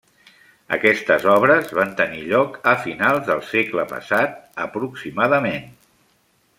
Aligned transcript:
Aquestes 0.77 1.27
obres 1.33 1.69
van 1.79 1.91
tenir 1.99 2.23
lloc 2.31 2.57
a 2.71 2.73
finals 2.87 3.29
del 3.29 3.45
segle 3.53 3.87
passat 3.95 4.61
aproximadament. 4.67 5.73